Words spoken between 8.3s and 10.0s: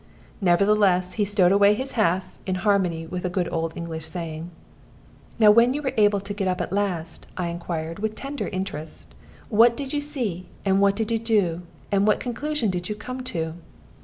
interest, "what did